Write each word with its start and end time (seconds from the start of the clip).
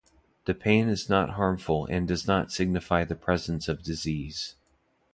The 0.45 0.55
pain 0.55 0.89
is 0.89 1.09
not 1.09 1.35
harmful 1.35 1.85
and 1.85 2.07
does 2.07 2.25
not 2.25 2.51
signify 2.51 3.03
the 3.05 3.13
presence 3.13 3.67
of 3.67 3.83
disease. 3.83 4.55